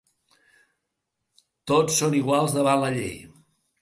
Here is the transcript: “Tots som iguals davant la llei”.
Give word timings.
“Tots 1.73 1.99
som 1.99 2.17
iguals 2.21 2.57
davant 2.59 2.83
la 2.87 2.91
llei”. 2.97 3.15